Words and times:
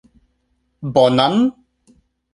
Bonan? 0.95 1.37